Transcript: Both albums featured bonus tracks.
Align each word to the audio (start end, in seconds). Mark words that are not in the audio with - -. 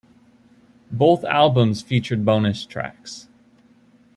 Both 0.91 1.23
albums 1.25 1.83
featured 1.83 2.25
bonus 2.25 2.65
tracks. 2.65 3.27